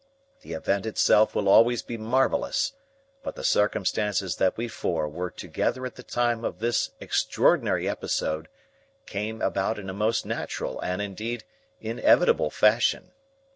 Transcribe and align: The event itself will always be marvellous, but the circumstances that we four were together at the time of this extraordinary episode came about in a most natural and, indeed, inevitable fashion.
The 0.41 0.53
event 0.53 0.87
itself 0.87 1.35
will 1.35 1.47
always 1.47 1.83
be 1.83 1.95
marvellous, 1.95 2.73
but 3.21 3.35
the 3.35 3.43
circumstances 3.43 4.37
that 4.37 4.57
we 4.57 4.67
four 4.67 5.07
were 5.07 5.29
together 5.29 5.85
at 5.85 5.93
the 5.93 6.01
time 6.01 6.43
of 6.43 6.57
this 6.57 6.89
extraordinary 6.99 7.87
episode 7.87 8.49
came 9.05 9.43
about 9.43 9.77
in 9.77 9.91
a 9.91 9.93
most 9.93 10.25
natural 10.25 10.79
and, 10.79 11.03
indeed, 11.03 11.43
inevitable 11.81 12.49
fashion. 12.49 13.11